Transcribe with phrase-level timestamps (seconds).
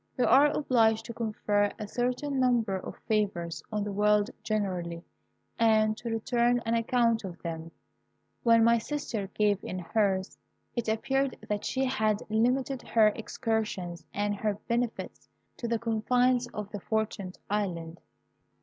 [0.17, 5.03] We are obliged to confer a certain number of favours on the world generally,
[5.59, 7.69] and to return an account of them.
[8.41, 10.39] When my sister gave in hers,
[10.75, 16.71] it appeared that she had limited her excursions and her benefits to the confines of
[16.71, 17.99] the Fortunate Island.